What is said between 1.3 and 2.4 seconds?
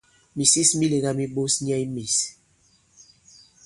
ɓos nyɛ i mīs.